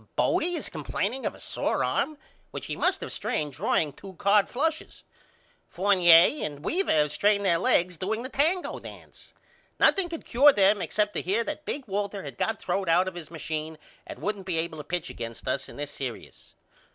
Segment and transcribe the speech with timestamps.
[0.15, 2.17] Bodie is complaining of a sore arm
[2.49, 5.03] which he must of strained drawing to two card flushes.
[5.67, 9.35] Fournier and Weaver have strained their legs doing the tango dance.
[9.79, 13.13] Nothing could cure them except to hear that big Walter had got throwed out of
[13.13, 13.77] his machine
[14.07, 16.55] and wouldn't be able to pitch against us in this serious.